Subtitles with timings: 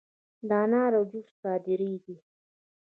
[0.47, 2.15] د انارو جوس صادریږي؟